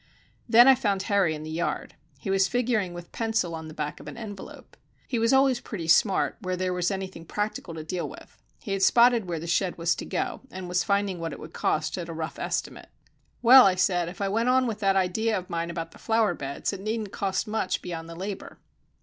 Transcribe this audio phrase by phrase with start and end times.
[0.49, 1.93] Then I found Harry in the yard.
[2.17, 4.75] He was figuring with pencil on the back of an envelope.
[5.07, 8.35] He was always pretty smart where there was anything practical to deal with.
[8.57, 11.39] He had spotted where the shed was to go, and he was finding what it
[11.39, 12.89] would cost at a rough estimate.
[13.43, 16.33] "Well," I said, "if I went on with that idea of mine about the flower
[16.33, 18.57] beds it needn't cost much beyond the labour."